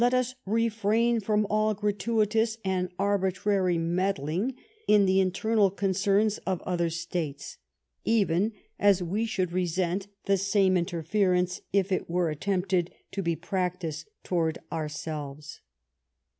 Let 0.03 0.15
us 0.15 0.33
refrain 0.47 1.19
from 1.19 1.45
all 1.47 1.75
gratuitous 1.75 2.57
and 2.65 2.89
arbitrary 2.97 3.77
med 3.77 4.15
* 4.15 4.15
dling 4.15 4.55
in 4.87 5.05
the 5.05 5.19
internal 5.19 5.69
concerns 5.69 6.39
of 6.39 6.59
other 6.63 6.89
States, 6.89 7.59
even 8.03 8.53
as 8.79 9.03
we 9.03 9.27
should 9.27 9.51
resent 9.51 10.07
the 10.25 10.37
same 10.37 10.75
interference 10.75 11.61
if 11.71 11.91
it 11.91 12.09
were 12.09 12.31
attempted 12.31 12.89
to 13.11 13.21
be 13.21 13.35
practised 13.35 14.09
towards 14.23 14.57
our 14.71 14.89
selves. 14.89 15.61